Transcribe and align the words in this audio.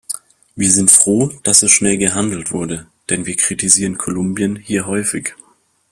Wir 0.55 0.71
sind 0.71 0.89
froh, 0.89 1.31
dass 1.43 1.59
so 1.59 1.67
schnell 1.67 1.99
gehandelt 1.99 2.51
wurde, 2.51 2.87
denn 3.11 3.27
wir 3.27 3.35
kritisieren 3.37 3.99
Kolumbien 3.99 4.55
hier 4.55 4.87
häufig. 4.87 5.35